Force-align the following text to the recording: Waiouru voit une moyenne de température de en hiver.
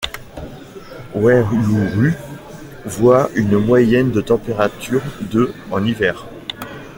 Waiouru 1.13 2.15
voit 2.85 3.29
une 3.35 3.59
moyenne 3.59 4.09
de 4.09 4.19
température 4.19 5.03
de 5.31 5.53
en 5.69 5.85
hiver. 5.85 6.25